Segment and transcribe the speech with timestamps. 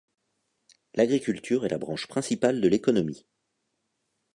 [0.95, 3.27] L'agriculture est la branche principale de l'économie.